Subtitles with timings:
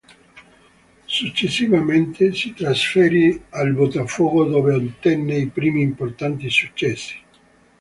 [1.05, 7.15] Successivamente, si trasferì al Botafogo dove ottenne i primi importanti successi.